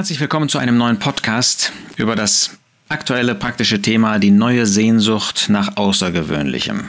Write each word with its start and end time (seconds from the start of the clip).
Herzlich 0.00 0.20
willkommen 0.20 0.48
zu 0.48 0.56
einem 0.56 0.78
neuen 0.78 0.98
Podcast 0.98 1.72
über 1.96 2.16
das 2.16 2.56
aktuelle 2.88 3.34
praktische 3.34 3.82
Thema 3.82 4.18
die 4.18 4.30
neue 4.30 4.64
Sehnsucht 4.64 5.50
nach 5.50 5.76
Außergewöhnlichem. 5.76 6.88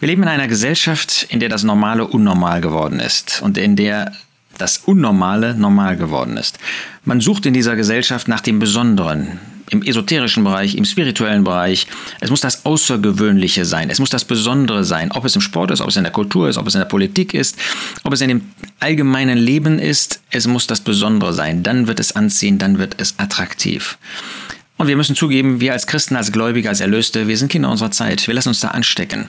Wir 0.00 0.08
leben 0.08 0.22
in 0.22 0.30
einer 0.30 0.48
Gesellschaft, 0.48 1.26
in 1.28 1.38
der 1.38 1.50
das 1.50 1.64
Normale 1.64 2.06
unnormal 2.06 2.62
geworden 2.62 2.98
ist 2.98 3.42
und 3.42 3.58
in 3.58 3.76
der 3.76 4.10
das 4.56 4.78
Unnormale 4.78 5.54
normal 5.54 5.98
geworden 5.98 6.38
ist. 6.38 6.58
Man 7.04 7.20
sucht 7.20 7.44
in 7.44 7.52
dieser 7.52 7.76
Gesellschaft 7.76 8.26
nach 8.26 8.40
dem 8.40 8.58
Besonderen, 8.58 9.38
im 9.74 9.82
esoterischen 9.82 10.44
Bereich, 10.44 10.76
im 10.76 10.84
spirituellen 10.84 11.44
Bereich. 11.44 11.86
Es 12.20 12.30
muss 12.30 12.40
das 12.40 12.64
Außergewöhnliche 12.64 13.64
sein, 13.64 13.90
es 13.90 13.98
muss 13.98 14.10
das 14.10 14.24
Besondere 14.24 14.84
sein, 14.84 15.12
ob 15.12 15.24
es 15.24 15.34
im 15.34 15.42
Sport 15.42 15.70
ist, 15.70 15.80
ob 15.80 15.88
es 15.88 15.96
in 15.96 16.04
der 16.04 16.12
Kultur 16.12 16.48
ist, 16.48 16.56
ob 16.56 16.66
es 16.66 16.74
in 16.74 16.80
der 16.80 16.86
Politik 16.86 17.34
ist, 17.34 17.56
ob 18.04 18.12
es 18.12 18.20
in 18.20 18.28
dem 18.28 18.42
allgemeinen 18.80 19.38
Leben 19.38 19.78
ist. 19.78 20.20
Es 20.30 20.46
muss 20.46 20.66
das 20.66 20.80
Besondere 20.80 21.32
sein. 21.32 21.62
Dann 21.62 21.86
wird 21.86 22.00
es 22.00 22.16
anziehen, 22.16 22.58
dann 22.58 22.78
wird 22.78 22.96
es 22.98 23.18
attraktiv. 23.18 23.98
Und 24.84 24.88
wir 24.88 24.96
müssen 24.96 25.16
zugeben, 25.16 25.60
wir 25.60 25.72
als 25.72 25.86
Christen, 25.86 26.14
als 26.14 26.30
Gläubige, 26.30 26.68
als 26.68 26.80
Erlöste, 26.80 27.26
wir 27.26 27.38
sind 27.38 27.50
Kinder 27.50 27.70
unserer 27.70 27.90
Zeit. 27.90 28.26
Wir 28.26 28.34
lassen 28.34 28.50
uns 28.50 28.60
da 28.60 28.68
anstecken. 28.68 29.28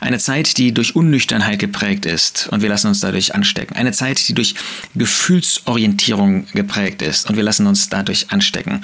Eine 0.00 0.18
Zeit, 0.18 0.56
die 0.56 0.72
durch 0.72 0.96
Unnüchternheit 0.96 1.58
geprägt 1.58 2.06
ist 2.06 2.48
und 2.50 2.62
wir 2.62 2.70
lassen 2.70 2.86
uns 2.86 3.00
dadurch 3.00 3.34
anstecken. 3.34 3.76
Eine 3.76 3.92
Zeit, 3.92 4.26
die 4.26 4.32
durch 4.32 4.54
Gefühlsorientierung 4.94 6.46
geprägt 6.54 7.02
ist 7.02 7.28
und 7.28 7.36
wir 7.36 7.42
lassen 7.42 7.66
uns 7.66 7.90
dadurch 7.90 8.30
anstecken. 8.30 8.80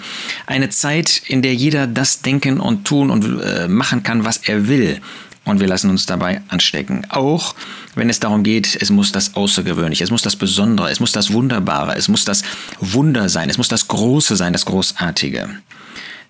Eine 0.47 0.69
Zeit, 0.69 1.23
in 1.27 1.41
der 1.41 1.55
jeder 1.55 1.87
das 1.87 2.21
denken 2.21 2.61
und 2.61 2.85
tun 2.85 3.09
und 3.11 3.41
äh, 3.41 3.67
machen 3.67 4.03
kann, 4.03 4.23
was 4.23 4.37
er 4.47 4.69
will. 4.69 5.01
Und 5.47 5.59
wir 5.59 5.69
lassen 5.69 5.89
uns 5.89 6.05
dabei 6.05 6.43
anstecken. 6.49 7.07
Auch 7.09 7.55
wenn 7.95 8.11
es 8.11 8.21
darum 8.21 8.43
geht, 8.43 8.77
es 8.79 8.91
muss 8.91 9.11
das 9.11 9.37
Außergewöhnliche, 9.37 10.05
es 10.05 10.11
muss 10.11 10.21
das 10.21 10.37
Besondere, 10.37 10.91
es 10.91 11.01
muss 11.01 11.13
das 11.13 11.33
Wunderbare, 11.33 11.97
es 11.97 12.09
muss 12.09 12.27
das 12.27 12.43
Wunder 12.79 13.31
sein, 13.31 13.49
es 13.49 13.57
muss 13.57 13.69
das 13.69 13.89
Große 13.89 14.37
sein, 14.37 14.53
das 14.53 14.67
Großartige. 14.67 15.49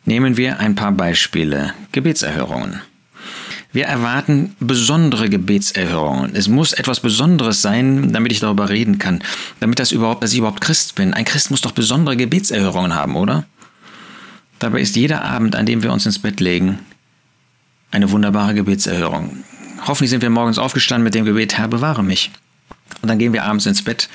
Nehmen 0.04 0.36
wir 0.36 0.58
ein 0.58 0.74
paar 0.74 0.92
Beispiele. 0.92 1.74
Gebetserhörungen. 1.92 2.80
Wir 3.72 3.84
erwarten 3.84 4.56
besondere 4.58 5.28
Gebetserhörungen. 5.28 6.34
Es 6.34 6.48
muss 6.48 6.72
etwas 6.72 7.00
Besonderes 7.00 7.62
sein, 7.62 8.12
damit 8.12 8.32
ich 8.32 8.40
darüber 8.40 8.68
reden 8.68 8.98
kann, 8.98 9.22
damit 9.60 9.78
das 9.78 9.92
überhaupt, 9.92 10.24
dass 10.24 10.32
ich 10.32 10.38
überhaupt 10.38 10.60
Christ 10.60 10.96
bin. 10.96 11.14
Ein 11.14 11.24
Christ 11.24 11.52
muss 11.52 11.60
doch 11.60 11.70
besondere 11.72 12.16
Gebetserhörungen 12.16 12.94
haben, 12.94 13.14
oder? 13.14 13.44
Dabei 14.58 14.80
ist 14.80 14.96
jeder 14.96 15.24
Abend, 15.24 15.54
an 15.54 15.66
dem 15.66 15.82
wir 15.82 15.92
uns 15.92 16.04
ins 16.04 16.18
Bett 16.18 16.40
legen, 16.40 16.80
eine 17.92 18.10
wunderbare 18.10 18.54
Gebetserhörung. 18.54 19.44
Hoffentlich 19.86 20.10
sind 20.10 20.22
wir 20.22 20.30
morgens 20.30 20.58
aufgestanden 20.58 21.04
mit 21.04 21.14
dem 21.14 21.24
Gebet, 21.24 21.56
Herr, 21.56 21.68
bewahre 21.68 22.02
mich. 22.02 22.30
Und 23.02 23.08
dann 23.08 23.18
gehen 23.18 23.32
wir 23.32 23.44
abends 23.44 23.66
ins 23.66 23.82
Bett 23.82 24.08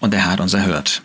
und 0.00 0.12
der 0.12 0.24
Herr 0.24 0.32
hat 0.32 0.40
uns 0.40 0.54
erhört. 0.54 1.02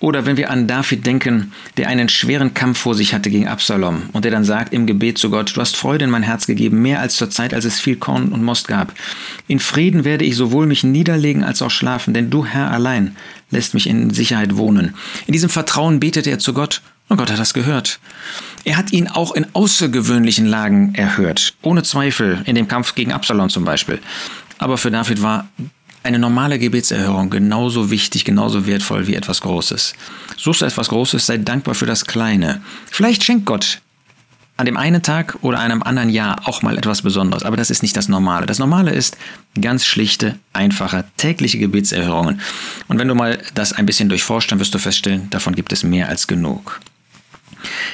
Oder 0.00 0.24
wenn 0.24 0.38
wir 0.38 0.50
an 0.50 0.66
David 0.66 1.04
denken, 1.04 1.52
der 1.76 1.88
einen 1.88 2.08
schweren 2.08 2.54
Kampf 2.54 2.78
vor 2.78 2.94
sich 2.94 3.12
hatte 3.12 3.28
gegen 3.28 3.48
Absalom 3.48 4.04
und 4.12 4.24
der 4.24 4.32
dann 4.32 4.44
sagt 4.44 4.72
im 4.72 4.86
Gebet 4.86 5.18
zu 5.18 5.28
Gott, 5.28 5.54
du 5.54 5.60
hast 5.60 5.76
Freude 5.76 6.06
in 6.06 6.10
mein 6.10 6.22
Herz 6.22 6.46
gegeben, 6.46 6.80
mehr 6.80 7.00
als 7.00 7.16
zur 7.16 7.28
Zeit, 7.28 7.52
als 7.52 7.66
es 7.66 7.78
viel 7.78 7.96
Korn 7.96 8.30
und 8.30 8.42
Most 8.42 8.66
gab. 8.66 8.94
In 9.46 9.60
Frieden 9.60 10.04
werde 10.04 10.24
ich 10.24 10.36
sowohl 10.36 10.66
mich 10.66 10.84
niederlegen 10.84 11.44
als 11.44 11.60
auch 11.60 11.70
schlafen, 11.70 12.14
denn 12.14 12.30
du, 12.30 12.46
Herr, 12.46 12.70
allein 12.70 13.14
lässt 13.50 13.74
mich 13.74 13.86
in 13.86 14.08
Sicherheit 14.08 14.56
wohnen. 14.56 14.94
In 15.26 15.32
diesem 15.32 15.50
Vertrauen 15.50 16.00
betete 16.00 16.30
er 16.30 16.38
zu 16.38 16.54
Gott 16.54 16.80
und 17.08 17.18
Gott 17.18 17.30
hat 17.30 17.38
das 17.38 17.52
gehört. 17.52 18.00
Er 18.64 18.78
hat 18.78 18.92
ihn 18.92 19.06
auch 19.06 19.32
in 19.32 19.46
außergewöhnlichen 19.52 20.46
Lagen 20.46 20.94
erhört, 20.94 21.54
ohne 21.60 21.82
Zweifel, 21.82 22.40
in 22.46 22.54
dem 22.54 22.68
Kampf 22.68 22.94
gegen 22.94 23.12
Absalom 23.12 23.50
zum 23.50 23.64
Beispiel. 23.64 23.98
Aber 24.56 24.78
für 24.78 24.90
David 24.90 25.20
war 25.20 25.48
eine 26.02 26.18
normale 26.18 26.58
Gebetserhörung 26.58 27.30
genauso 27.30 27.90
wichtig, 27.90 28.24
genauso 28.24 28.66
wertvoll 28.66 29.06
wie 29.06 29.14
etwas 29.14 29.40
Großes. 29.42 29.94
Suchst 30.36 30.62
du 30.62 30.64
etwas 30.64 30.88
Großes, 30.88 31.26
sei 31.26 31.38
dankbar 31.38 31.74
für 31.74 31.86
das 31.86 32.06
Kleine. 32.06 32.62
Vielleicht 32.90 33.22
schenkt 33.24 33.46
Gott 33.46 33.80
an 34.56 34.66
dem 34.66 34.76
einen 34.76 35.02
Tag 35.02 35.38
oder 35.40 35.58
einem 35.58 35.82
anderen 35.82 36.10
Jahr 36.10 36.46
auch 36.46 36.60
mal 36.60 36.76
etwas 36.76 37.00
Besonderes, 37.00 37.44
aber 37.44 37.56
das 37.56 37.70
ist 37.70 37.82
nicht 37.82 37.96
das 37.96 38.08
Normale. 38.08 38.44
Das 38.44 38.58
Normale 38.58 38.90
ist 38.90 39.16
ganz 39.58 39.86
schlichte, 39.86 40.38
einfache, 40.52 41.06
tägliche 41.16 41.58
Gebetserhörungen. 41.58 42.42
Und 42.86 42.98
wenn 42.98 43.08
du 43.08 43.14
mal 43.14 43.38
das 43.54 43.72
ein 43.72 43.86
bisschen 43.86 44.10
durchforscht, 44.10 44.52
dann 44.52 44.60
wirst 44.60 44.74
du 44.74 44.78
feststellen, 44.78 45.30
davon 45.30 45.54
gibt 45.54 45.72
es 45.72 45.82
mehr 45.82 46.10
als 46.10 46.26
genug. 46.26 46.80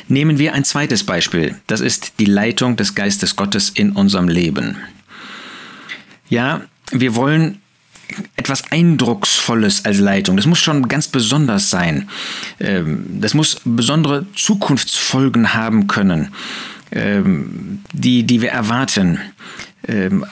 Nehmen 0.09 0.39
wir 0.39 0.55
ein 0.55 0.65
zweites 0.65 1.05
Beispiel. 1.05 1.57
Das 1.69 1.81
ist 1.81 2.15
die 2.19 2.25
Leitung 2.25 2.77
des 2.77 2.95
Geistes 2.95 3.37
Gottes 3.37 3.71
in 3.71 3.93
unserem 3.93 4.29
Leben. 4.29 4.77
Ja, 6.29 6.63
wir 6.91 7.15
wollen 7.15 7.61
etwas 8.37 8.71
Eindrucksvolles 8.71 9.85
als 9.85 9.99
Leitung. 9.99 10.37
Das 10.37 10.47
muss 10.47 10.59
schon 10.59 10.89
ganz 10.89 11.09
besonders 11.09 11.71
sein. 11.71 12.09
Ähm, 12.61 13.21
das 13.21 13.35
muss 13.35 13.61
besondere 13.65 14.27
Zukunftsfolgen 14.35 15.55
haben 15.55 15.87
können, 15.87 16.29
ähm, 16.93 17.81
die, 17.93 18.25
die 18.25 18.41
wir 18.43 18.51
erwarten. 18.51 19.19
Ähm, 19.87 20.25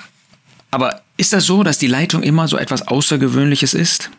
aber 0.70 1.02
ist 1.16 1.32
das 1.32 1.46
so, 1.46 1.62
dass 1.62 1.78
die 1.78 1.86
Leitung 1.86 2.22
immer 2.22 2.48
so 2.48 2.56
etwas 2.56 2.86
Außergewöhnliches 2.88 3.74
ist? 3.74 4.10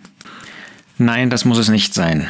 Nein, 0.98 1.30
das 1.30 1.46
muss 1.46 1.58
es 1.58 1.70
nicht 1.70 1.94
sein. 1.94 2.28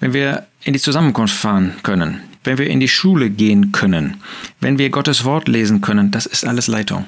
Wenn 0.00 0.12
wir 0.12 0.46
in 0.64 0.72
die 0.72 0.80
Zusammenkunft 0.80 1.36
fahren 1.36 1.74
können, 1.82 2.20
wenn 2.44 2.58
wir 2.58 2.68
in 2.68 2.80
die 2.80 2.88
Schule 2.88 3.30
gehen 3.30 3.72
können, 3.72 4.22
wenn 4.60 4.78
wir 4.78 4.90
Gottes 4.90 5.24
Wort 5.24 5.48
lesen 5.48 5.80
können, 5.80 6.10
das 6.10 6.26
ist 6.26 6.44
alles 6.44 6.66
Leitung. 6.66 7.06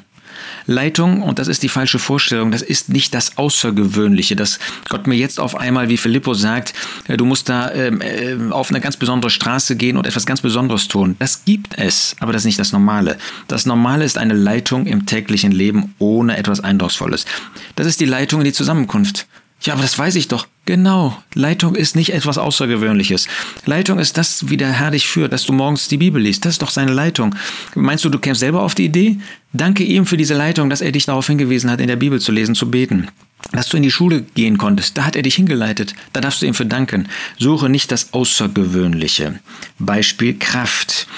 Leitung, 0.67 1.23
und 1.23 1.39
das 1.39 1.49
ist 1.49 1.63
die 1.63 1.69
falsche 1.69 1.99
Vorstellung, 1.99 2.51
das 2.51 2.63
ist 2.63 2.89
nicht 2.89 3.15
das 3.15 3.37
Außergewöhnliche, 3.37 4.37
dass 4.37 4.59
Gott 4.89 5.07
mir 5.07 5.17
jetzt 5.17 5.41
auf 5.41 5.57
einmal, 5.57 5.89
wie 5.89 5.97
Philippus 5.97 6.41
sagt, 6.41 6.75
äh, 7.09 7.17
du 7.17 7.25
musst 7.25 7.49
da 7.49 7.71
ähm, 7.73 8.01
äh, 8.01 8.37
auf 8.51 8.71
eine 8.71 8.81
ganz 8.81 8.97
besondere 8.97 9.31
Straße 9.31 9.77
gehen 9.77 9.97
und 9.97 10.07
etwas 10.07 10.27
ganz 10.27 10.41
Besonderes 10.41 10.89
tun. 10.89 11.17
Das 11.19 11.45
gibt 11.45 11.79
es, 11.79 12.17
aber 12.21 12.33
das 12.33 12.43
ist 12.43 12.47
nicht 12.47 12.59
das 12.59 12.73
Normale. 12.73 13.19
Das 13.49 13.67
Normale 13.67 14.05
ist 14.05 14.19
eine 14.19 14.35
Leitung 14.35 14.87
im 14.87 15.07
täglichen 15.07 15.53
Leben 15.53 15.95
ohne 15.99 16.37
etwas 16.37 16.61
Eindrucksvolles. 16.61 17.27
Das 17.77 17.87
ist 17.87 18.01
die 18.01 18.07
Leitung 18.07 18.41
in 18.41 18.45
die 18.45 18.53
Zusammenkunft. 18.53 19.27
Ja, 19.63 19.75
aber 19.75 19.83
das 19.83 19.99
weiß 19.99 20.15
ich 20.15 20.29
doch. 20.29 20.47
Genau, 20.65 21.21
Leitung 21.35 21.75
ist 21.75 21.97
nicht 21.97 22.13
etwas 22.13 22.39
Außergewöhnliches. 22.39 23.27
Leitung 23.67 23.99
ist 23.99 24.17
das, 24.17 24.49
wie 24.49 24.57
der 24.57 24.73
Herr 24.73 24.91
dich 24.91 25.09
führt, 25.09 25.33
dass 25.33 25.45
du 25.45 25.53
morgens 25.53 25.89
die 25.89 25.97
Bibel 25.97 26.23
liest. 26.23 26.45
Das 26.45 26.53
ist 26.53 26.63
doch 26.63 26.71
seine 26.71 26.93
Leitung. 26.93 27.35
Meinst 27.75 28.05
du, 28.05 28.09
du 28.09 28.19
kämst 28.19 28.41
selber 28.41 28.63
auf 28.63 28.75
die 28.75 28.85
Idee? 28.85 29.19
Danke 29.53 29.83
ihm 29.83 30.07
für 30.07 30.17
diese 30.17 30.35
Leitung, 30.35 30.71
dass 30.71 30.81
er 30.81 30.93
dich 30.93 31.07
darauf 31.07 31.27
hingewiesen 31.27 31.71
hat, 31.71 31.81
in 31.81 31.89
der 31.89 31.97
Bibel 31.97 32.21
zu 32.21 32.31
lesen, 32.31 32.55
zu 32.55 32.71
beten. 32.71 33.09
Dass 33.53 33.69
du 33.69 33.77
in 33.77 33.83
die 33.83 33.91
Schule 33.91 34.23
gehen 34.35 34.59
konntest, 34.59 34.97
da 34.97 35.05
hat 35.05 35.17
er 35.17 35.23
dich 35.23 35.35
hingeleitet. 35.35 35.95
Da 36.13 36.21
darfst 36.21 36.41
du 36.41 36.47
ihm 36.47 36.55
für 36.55 36.67
danken. 36.67 37.09
Suche 37.39 37.69
nicht 37.69 37.91
das 37.91 38.13
Außergewöhnliche. 38.13 39.41
Beispiel 39.79 40.39
Kraft. 40.39 41.09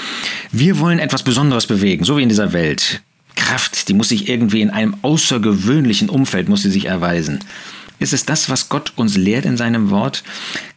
Wir 0.51 0.79
wollen 0.79 0.99
etwas 0.99 1.25
Besonderes 1.25 1.67
bewegen, 1.67 2.05
so 2.05 2.17
wie 2.17 2.23
in 2.23 2.29
dieser 2.29 2.53
Welt. 2.53 3.03
Kraft, 3.37 3.89
die 3.89 3.95
muss 3.95 4.09
sich 4.09 4.29
irgendwie 4.29 4.63
in 4.63 4.71
einem 4.71 4.97
außergewöhnlichen 5.03 6.09
Umfeld, 6.09 6.49
muss 6.49 6.63
sie 6.63 6.71
sich 6.71 6.87
erweisen. 6.87 7.41
Ist 8.03 8.13
es 8.13 8.25
das, 8.25 8.51
was 8.51 8.69
Gott 8.69 8.93
uns 8.97 9.17
lehrt 9.17 9.45
in 9.45 9.57
seinem 9.57 9.91
Wort? 9.91 10.25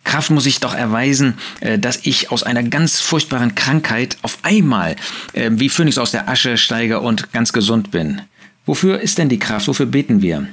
Kraft 0.04 0.30
muss 0.30 0.46
ich 0.46 0.60
doch 0.60 0.76
erweisen, 0.76 1.40
äh, 1.60 1.80
dass 1.80 2.02
ich 2.04 2.32
aus 2.32 2.44
einer 2.44 2.62
ganz 2.62 3.02
furchtbaren 3.02 3.56
Krankheit 3.56 4.18
auf 4.22 4.38
einmal 4.44 4.96
äh, 5.34 5.50
wie 5.54 5.70
Phönix 5.70 5.98
aus 5.98 6.12
der 6.12 6.30
Asche 6.30 6.56
steige 6.58 7.00
und 7.00 7.34
ganz 7.34 7.52
gesund 7.52 7.90
bin. 7.90 8.22
Wofür 8.68 9.00
ist 9.00 9.18
denn 9.18 9.30
die 9.30 9.40
Kraft? 9.40 9.68
Wofür 9.68 9.88
beten 9.88 10.22
wir? 10.22 10.48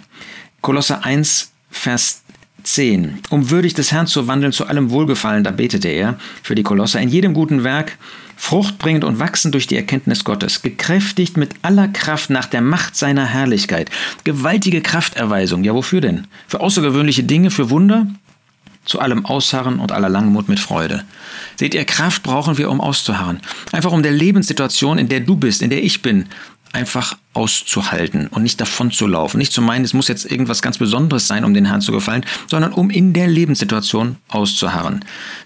Kolosser 0.63 1.05
1, 1.05 1.53
Vers 1.71 2.23
10. 2.63 3.19
Um 3.29 3.51
würdig 3.51 3.75
des 3.75 3.93
Herrn 3.93 4.07
zu 4.07 4.27
wandeln, 4.27 4.53
zu 4.53 4.67
allem 4.67 4.89
Wohlgefallen, 4.91 5.45
da 5.45 5.51
betete 5.51 5.89
er 5.89 6.19
für 6.43 6.55
die 6.55 6.63
Kolosser, 6.63 7.01
in 7.01 7.11
jedem 7.11 7.35
guten 7.35 7.65
Werk, 7.65 7.99
fruchtbringend 8.43 9.05
und 9.05 9.21
wachsend 9.21 9.55
durch 9.55 9.69
die 9.69 9.77
Erkenntnis 9.77 10.25
Gottes, 10.25 10.63
gekräftigt 10.63 11.37
mit 11.37 11.55
aller 11.63 11.87
Kraft 11.87 12.29
nach 12.29 12.47
der 12.47 12.61
Macht 12.61 12.97
seiner 12.97 13.25
Herrlichkeit. 13.25 13.89
Gewaltige 14.25 14.81
Krafterweisung. 14.83 15.63
Ja, 15.63 15.75
wofür 15.75 16.01
denn? 16.01 16.27
Für 16.49 16.59
außergewöhnliche 16.59 17.23
Dinge, 17.23 17.53
für 17.53 17.71
Wunder? 17.71 18.09
Zu 18.85 18.99
allem 18.99 19.25
Ausharren 19.25 19.79
und 19.79 19.93
aller 19.93 20.09
Langmut 20.09 20.49
mit 20.49 20.59
Freude. 20.59 21.05
Seht 21.55 21.73
ihr, 21.73 21.85
Kraft 21.85 22.25
brauchen 22.25 22.59
wir, 22.59 22.69
um 22.69 22.81
auszuharren. 22.81 23.41
Einfach 23.71 23.93
um 23.93 24.03
der 24.03 24.11
Lebenssituation, 24.11 24.99
in 24.99 25.09
der 25.09 25.21
du 25.21 25.37
bist, 25.37 25.63
in 25.63 25.71
der 25.71 25.85
ich 25.85 26.03
bin, 26.03 26.27
einfach 26.73 27.17
auszuhalten 27.35 28.27
und 28.29 28.43
nicht 28.43 28.61
davon 28.61 28.91
zu 28.91 29.07
laufen. 29.07 29.39
Nicht 29.39 29.53
zu 29.53 29.63
meinen, 29.63 29.85
es 29.85 29.95
muss 29.95 30.09
jetzt 30.09 30.31
irgendwas 30.31 30.63
ganz 30.63 30.79
Besonderes 30.79 31.27
sein, 31.27 31.45
um 31.45 31.55
den 31.55 31.67
Herrn 31.67 31.81
zu 31.81 31.93
gefallen, 31.93 32.25
sondern 32.49 32.73
um 32.73 32.91
in 32.91 33.13
der 33.13 33.29
Lebenssituation 33.29 34.17
auszuharren. 34.29 35.05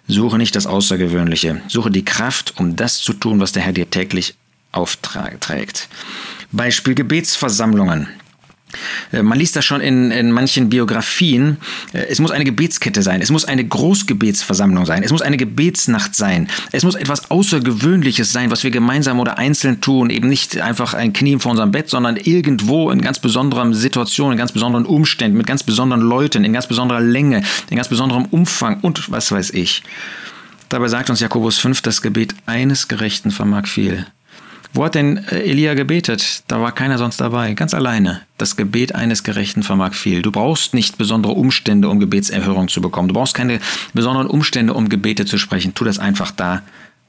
Suche 0.09 0.39
nicht 0.39 0.57
das 0.57 0.67
Außergewöhnliche, 0.67 1.61
suche 1.69 1.91
die 1.91 2.05
Kraft, 2.05 2.55
um 2.59 2.77
das 2.77 2.99
zu 2.99 3.13
tun, 3.13 3.41
was 3.41 3.53
der 3.53 3.63
Herr 3.63 3.73
dir 3.73 3.91
täglich 3.91 4.35
aufträgt. 4.73 5.89
Beispiel 6.53 6.95
Gebetsversammlungen. 6.95 8.09
Äh, 9.13 9.23
man 9.23 9.39
liest 9.39 9.57
das 9.57 9.65
schon 9.65 9.81
in, 9.81 10.11
in 10.11 10.33
manchen 10.33 10.69
Biografien. 10.69 11.59
Äh, 11.93 12.07
es 12.09 12.19
muss 12.19 12.31
eine 12.31 12.45
Gebetskette 12.45 13.03
sein. 13.03 13.21
Es 13.21 13.31
muss 13.31 13.45
eine 13.45 13.65
Großgebetsversammlung 13.65 14.87
sein. 14.87 15.03
Es 15.03 15.13
muss 15.13 15.23
eine 15.23 15.37
Gebetsnacht 15.37 16.15
sein. 16.15 16.49
Es 16.73 16.85
muss 16.85 16.95
etwas 16.95 17.31
Außergewöhnliches 17.31 18.33
sein, 18.33 18.51
was 18.51 18.65
wir 18.65 18.71
gemeinsam 18.71 19.21
oder 19.21 19.39
einzeln 19.39 19.81
tun. 19.81 20.11
Eben 20.11 20.29
nicht 20.29 20.61
einfach 20.61 20.95
ein 20.95 21.13
Knie 21.13 21.39
vor 21.39 21.51
unserem 21.51 21.71
Bett, 21.71 21.89
sondern 21.89 22.17
irgendwo 22.17 22.91
in 22.91 23.01
ganz 23.01 23.19
besonderen 23.19 23.75
Situationen, 23.75 24.33
in 24.33 24.39
ganz 24.39 24.53
besonderen 24.53 24.87
Umständen, 24.87 25.37
mit 25.37 25.47
ganz 25.47 25.63
besonderen 25.63 26.03
Leuten, 26.03 26.45
in 26.45 26.53
ganz 26.53 26.67
besonderer 26.67 27.01
Länge, 27.01 27.43
in 27.71 27.77
ganz 27.77 27.89
besonderem 27.89 28.27
Umfang 28.27 28.81
und 28.81 29.11
was 29.11 29.31
weiß 29.31 29.51
ich. 29.51 29.83
Dabei 30.69 30.89
sagt 30.89 31.11
uns 31.11 31.21
Jakobus 31.21 31.59
5, 31.59 31.83
das 31.83 32.03
Gebet 32.03 32.35
eines 32.47 32.89
Gerechten 32.89 33.31
vermag 33.31 33.69
viel. 33.69 34.07
Wo 34.77 34.85
hat 34.85 34.95
denn 34.95 35.17
äh, 35.17 35.39
Elia 35.39 35.73
gebetet? 35.73 36.43
Da 36.49 36.61
war 36.61 36.71
keiner 36.71 36.99
sonst 36.99 37.19
dabei, 37.19 37.55
ganz 37.55 37.73
alleine. 37.73 38.21
Das 38.37 38.57
Gebet 38.57 38.95
eines 38.95 39.23
Gerechten 39.23 39.63
vermag 39.63 39.95
viel. 39.95 40.21
Du 40.21 40.31
brauchst 40.31 40.75
nicht 40.75 40.99
besondere 40.99 41.33
Umstände, 41.33 41.89
um 41.89 41.99
Gebetserhörung 41.99 42.69
zu 42.69 42.83
bekommen. 42.83 43.09
Du 43.09 43.15
brauchst 43.15 43.33
keine 43.33 43.59
besonderen 43.95 44.27
Umstände, 44.27 44.75
um 44.75 44.91
Gebete 44.91 45.25
zu 45.25 45.39
sprechen. 45.39 45.73
Tu 45.73 45.85
das 45.85 45.99
einfach 45.99 46.31
da, 46.31 46.61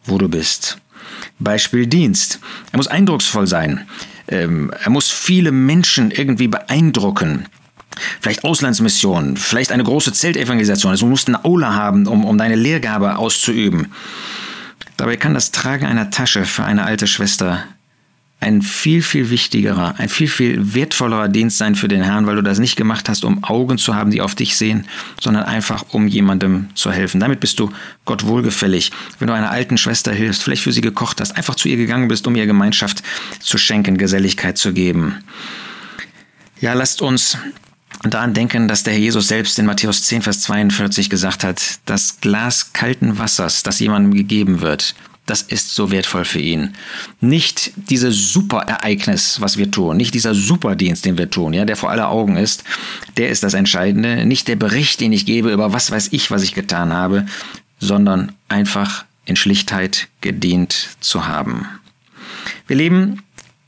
wo 0.06 0.18
du 0.18 0.30
bist. 0.30 0.78
Beispiel 1.40 1.88
Dienst. 1.88 2.40
Er 2.72 2.78
muss 2.78 2.88
eindrucksvoll 2.88 3.48
sein. 3.48 3.86
Ähm, 4.30 4.72
er 4.81 4.90
muss 4.90 5.12
viele 5.12 5.52
Menschen 5.52 6.12
irgendwie 6.12 6.48
beeindrucken. 6.48 7.48
Vielleicht 8.22 8.46
Auslandsmissionen, 8.46 9.36
vielleicht 9.36 9.74
eine 9.74 9.84
große 9.84 10.13
Zeltevangelisation. 10.13 10.92
Also 10.92 11.06
du 11.06 11.10
musst 11.10 11.28
eine 11.28 11.44
Aula 11.44 11.74
haben, 11.74 12.08
um, 12.08 12.24
um 12.24 12.38
deine 12.38 12.56
Lehrgabe 12.56 13.18
auszuüben. 13.18 13.92
Dabei 14.98 15.16
kann 15.16 15.34
das 15.34 15.52
Tragen 15.52 15.86
einer 15.86 16.10
Tasche 16.10 16.46
für 16.46 16.64
eine 16.64 16.84
alte 16.84 17.08
Schwester 17.08 17.64
ein 18.40 18.62
viel, 18.62 19.02
viel 19.02 19.32
wichtigerer, 19.32 19.96
ein 19.98 20.10
viel, 20.10 20.28
viel 20.28 20.74
wertvollerer 20.76 21.28
Dienst 21.28 21.58
sein 21.58 21.76
für 21.76 21.88
den 21.88 22.04
Herrn, 22.04 22.28
weil 22.28 22.36
du 22.36 22.44
das 22.44 22.60
nicht 22.60 22.76
gemacht 22.76 23.10
hast, 23.10 23.26
um 23.26 23.44
Augen 23.44 23.80
zu 23.80 23.96
haben, 23.96 24.12
die 24.12 24.22
auf 24.22 24.36
dich 24.36 24.58
sehen, 24.58 24.86
sondern 25.20 25.44
einfach, 25.44 25.86
um 25.90 26.08
jemandem 26.08 26.70
zu 26.76 26.92
helfen. 26.92 27.20
Damit 27.20 27.40
bist 27.40 27.58
du 27.60 27.72
Gott 28.06 28.28
wohlgefällig. 28.28 28.92
Wenn 29.18 29.28
du 29.28 29.34
einer 29.34 29.50
alten 29.50 29.78
Schwester 29.78 30.14
hilfst, 30.14 30.44
vielleicht 30.44 30.62
für 30.62 30.72
sie 30.72 30.82
gekocht 30.82 31.20
hast, 31.20 31.36
einfach 31.36 31.56
zu 31.56 31.68
ihr 31.68 31.78
gegangen 31.78 32.10
bist, 32.10 32.28
um 32.28 32.36
ihr 32.36 32.46
Gemeinschaft 32.46 33.02
zu 33.40 33.58
schenken, 33.58 33.98
Geselligkeit 33.98 34.58
zu 34.58 34.72
geben. 34.72 35.24
Ja, 36.62 36.74
lasst 36.74 37.02
uns 37.02 37.40
und 38.04 38.13
daran 38.13 38.34
denken, 38.34 38.68
dass 38.68 38.84
der 38.84 38.94
Herr 38.94 39.00
Jesus 39.00 39.28
selbst 39.28 39.57
in 39.57 39.66
Matthäus 39.66 40.04
10, 40.04 40.22
Vers 40.22 40.42
42 40.42 41.10
gesagt 41.10 41.44
hat, 41.44 41.80
das 41.86 42.19
Glas 42.22 42.74
kalten 42.74 43.18
Wassers, 43.18 43.63
das 43.63 43.80
jemandem 43.80 44.13
gegeben 44.13 44.62
wird, 44.62 44.94
das 45.25 45.42
ist 45.42 45.75
so 45.75 45.92
wertvoll 45.92 46.24
für 46.24 46.39
ihn. 46.39 46.74
Nicht 47.19 47.74
dieses 47.75 48.31
Superereignis, 48.31 49.42
was 49.42 49.57
wir 49.57 49.69
tun, 49.69 49.98
nicht 49.98 50.13
dieser 50.13 50.34
Superdienst, 50.34 51.06
den 51.06 51.18
wir 51.18 51.30
tun, 51.30 51.54
ja, 51.54 51.66
der 51.66 51.75
vor 51.75 51.92
aller 51.92 52.10
Augen 52.10 52.38
ist, 52.38 52.63
der 53.18 53.30
ist 53.30 53.44
das 53.44 53.54
Entscheidende, 53.54 54.25
nicht 54.25 54.48
der 54.48 54.56
Bericht, 54.56 55.01
den 55.01 55.12
ich 55.12 55.25
gebe 55.25 55.51
über 55.51 55.74
was 55.74 55.92
weiß 55.92 56.10
ich, 56.12 56.31
was 56.31 56.44
ich 56.44 56.54
getan 56.54 56.94
habe, 56.94 57.25
sondern 57.80 58.31
einfach 58.48 59.06
in 59.25 59.36
Schlichtheit 59.36 60.07
gedient 60.22 60.89
zu 61.01 61.28
haben. 61.28 61.68
Wir 62.68 62.78
leben 62.78 63.22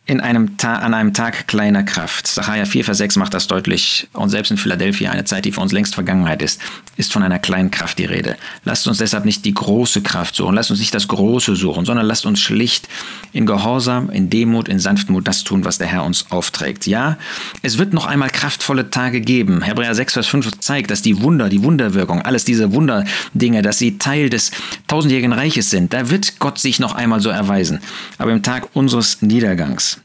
in 0.09 0.21
einem 0.21 0.55
an 0.63 0.93
einem 0.95 1.13
Tag 1.13 1.47
kleiner 1.47 1.83
Kraft. 1.83 2.25
Sacharja 2.25 2.65
4, 2.65 2.83
Vers 2.83 2.97
6 2.97 3.15
macht 3.17 3.33
das 3.33 3.45
deutlich. 3.45 4.07
Und 4.13 4.29
selbst 4.29 4.49
in 4.49 4.57
Philadelphia, 4.57 5.11
eine 5.11 5.23
Zeit, 5.23 5.45
die 5.45 5.51
für 5.51 5.61
uns 5.61 5.71
längst 5.71 5.93
Vergangenheit 5.93 6.41
ist, 6.41 6.59
ist 6.97 7.13
von 7.13 7.21
einer 7.21 7.37
kleinen 7.37 7.69
Kraft 7.69 7.99
die 7.99 8.05
Rede. 8.05 8.35
Lasst 8.65 8.87
uns 8.87 8.97
deshalb 8.97 9.23
nicht 9.23 9.45
die 9.45 9.53
große 9.53 10.01
Kraft 10.01 10.35
suchen, 10.35 10.55
lasst 10.55 10.71
uns 10.71 10.79
nicht 10.79 10.93
das 10.93 11.07
Große 11.07 11.55
suchen, 11.55 11.85
sondern 11.85 12.07
lasst 12.07 12.25
uns 12.25 12.41
schlicht 12.41 12.89
in 13.31 13.45
Gehorsam, 13.45 14.09
in 14.09 14.29
Demut, 14.29 14.67
in 14.67 14.79
Sanftmut 14.79 15.27
das 15.27 15.43
tun, 15.43 15.63
was 15.63 15.77
der 15.77 15.87
Herr 15.87 16.03
uns 16.03 16.25
aufträgt. 16.31 16.87
Ja, 16.87 17.17
es 17.61 17.77
wird 17.77 17.93
noch 17.93 18.07
einmal 18.07 18.29
kraftvolle 18.29 18.89
Tage 18.89 19.21
geben. 19.21 19.61
Hebräer 19.61 19.93
6, 19.93 20.13
Vers 20.13 20.27
5 20.27 20.59
zeigt, 20.59 20.89
dass 20.89 21.03
die 21.03 21.21
Wunder, 21.21 21.49
die 21.49 21.63
Wunderwirkung, 21.63 22.21
alles 22.23 22.45
diese 22.45 22.73
Wunderdinge, 22.73 23.61
dass 23.61 23.77
sie 23.77 23.99
Teil 23.99 24.29
des 24.29 24.51
tausendjährigen 24.87 25.33
Reiches 25.33 25.69
sind. 25.69 25.93
Da 25.93 26.09
wird 26.09 26.39
Gott 26.39 26.57
sich 26.57 26.79
noch 26.79 26.95
einmal 26.95 27.21
so 27.21 27.29
erweisen. 27.29 27.79
Aber 28.17 28.31
im 28.31 28.41
Tag 28.41 28.69
unseres 28.73 29.21
Niedergangs, 29.21 29.98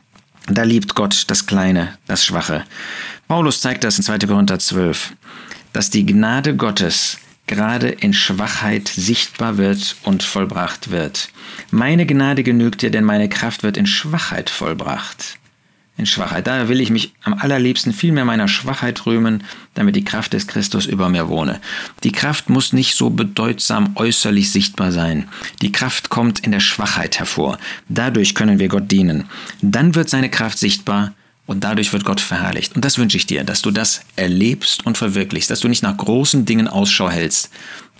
da 0.47 0.63
liebt 0.63 0.95
Gott 0.95 1.25
das 1.29 1.47
Kleine, 1.47 1.97
das 2.07 2.25
Schwache. 2.25 2.65
Paulus 3.29 3.61
zeigt 3.61 3.85
das 3.85 3.97
in 3.97 4.05
2. 4.05 4.19
Korinther 4.19 4.59
12, 4.59 5.13
dass 5.73 5.91
die 5.91 6.05
Gnade 6.07 6.57
Gottes 6.57 7.19
gerade 7.47 7.89
in 7.89 8.15
Schwachheit 8.15 8.89
sichtbar 8.89 9.59
wird 9.59 9.97
und 10.03 10.23
vollbracht 10.23 10.91
wird. 10.91 11.29
Meine 11.71 12.07
Gnade 12.07 12.43
genügt 12.43 12.83
dir, 12.83 12.91
denn 12.91 13.05
meine 13.05 13.29
Kraft 13.29 13.63
wird 13.63 13.77
in 13.77 13.87
Schwachheit 13.87 14.51
vollbracht 14.51 15.39
in 15.97 16.07
Schwachheit. 16.07 16.47
Daher 16.47 16.69
will 16.69 16.81
ich 16.81 16.91
mich 16.91 17.13
am 17.23 17.35
allerliebsten 17.35 17.93
viel 17.93 18.13
mehr 18.13 18.25
meiner 18.25 18.49
Schwachheit 18.49 19.07
rühmen, 19.07 19.45
damit 19.75 19.95
die 19.95 20.05
Kraft 20.05 20.33
des 20.33 20.47
Christus 20.47 20.87
über 20.87 21.09
mir 21.09 21.29
wohne. 21.29 21.61
Die 22.03 22.11
Kraft 22.11 22.51
muss 22.51 22.73
nicht 22.73 22.97
so 22.97 23.11
bedeutsam 23.11 23.93
äußerlich 23.95 24.51
sichtbar 24.51 24.91
sein. 24.91 25.29
Die 25.63 25.71
Kraft 25.73 26.09
kommt 26.09 26.41
in 26.41 26.51
der 26.51 26.61
Schwachheit 26.61 27.19
hervor. 27.19 27.59
Dadurch 27.89 28.35
können 28.35 28.59
wir 28.59 28.69
Gott 28.69 28.91
dienen. 28.91 29.27
Dann 29.63 29.95
wird 29.95 30.11
seine 30.11 30.31
Kraft 30.31 30.59
sichtbar 30.59 31.13
und 31.47 31.63
dadurch 31.63 31.93
wird 31.93 32.05
Gott 32.05 32.21
verherrlicht. 32.21 32.75
Und 32.75 32.85
das 32.85 32.99
wünsche 32.99 33.17
ich 33.17 33.27
dir, 33.27 33.45
dass 33.45 33.63
du 33.63 33.71
das 33.71 34.01
erlebst 34.17 34.85
und 34.87 34.99
verwirklichst, 34.99 35.51
dass 35.51 35.61
du 35.61 35.69
nicht 35.69 35.83
nach 35.83 35.97
großen 35.97 36.45
Dingen 36.45 36.67
Ausschau 36.67 37.09
hältst, 37.09 37.51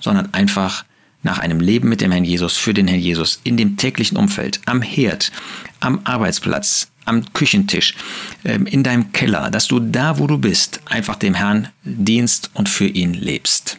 sondern 0.01 0.33
einfach 0.35 0.85
nach 1.25 1.41
einem 1.41 1.59
Leben 1.59 1.89
mit 1.89 2.01
dem 2.01 2.13
Herrn 2.13 2.25
Jesus, 2.25 2.57
für 2.57 2.73
den 2.73 2.87
Herrn 2.87 3.01
Jesus, 3.01 3.41
in 3.43 3.57
dem 3.57 3.77
täglichen 3.77 4.17
Umfeld, 4.17 4.61
am 4.67 4.81
Herd, 4.81 5.33
am 5.81 6.01
Arbeitsplatz, 6.05 6.89
am 7.05 7.33
Küchentisch, 7.33 7.95
ähm, 8.45 8.67
in 8.67 8.85
deinem 8.85 9.13
Keller, 9.13 9.51
dass 9.51 9.67
du 9.67 9.81
da, 9.81 10.19
wo 10.19 10.27
du 10.27 10.39
bist, 10.39 10.81
einfach 10.87 11.17
dem 11.17 11.35
Herrn 11.35 11.69
dienst 11.83 12.51
und 12.55 12.69
für 12.69 12.87
ihn 12.87 13.15
lebst. 13.15 13.79